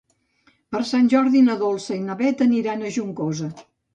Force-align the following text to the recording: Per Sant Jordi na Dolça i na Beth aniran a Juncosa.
Per 0.75 0.79
Sant 0.91 1.09
Jordi 1.13 1.43
na 1.49 1.57
Dolça 1.59 1.97
i 1.97 2.01
na 2.07 2.17
Beth 2.23 2.43
aniran 2.47 2.83
a 2.89 2.95
Juncosa. 2.99 3.53